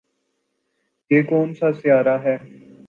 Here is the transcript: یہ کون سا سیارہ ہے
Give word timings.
یہ 1.11 1.21
کون 1.21 1.53
سا 1.53 1.71
سیارہ 1.81 2.17
ہے 2.23 2.35